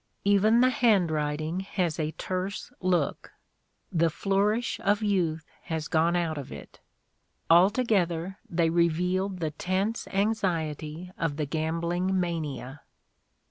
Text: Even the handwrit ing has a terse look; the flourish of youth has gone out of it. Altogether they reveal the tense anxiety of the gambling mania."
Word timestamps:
Even 0.25 0.61
the 0.61 0.71
handwrit 0.71 1.41
ing 1.41 1.59
has 1.59 1.99
a 1.99 2.09
terse 2.13 2.73
look; 2.79 3.33
the 3.91 4.09
flourish 4.09 4.79
of 4.83 5.03
youth 5.03 5.45
has 5.65 5.87
gone 5.87 6.15
out 6.15 6.39
of 6.39 6.51
it. 6.51 6.79
Altogether 7.51 8.39
they 8.49 8.71
reveal 8.71 9.29
the 9.29 9.51
tense 9.51 10.07
anxiety 10.07 11.11
of 11.19 11.37
the 11.37 11.45
gambling 11.45 12.19
mania." 12.19 12.81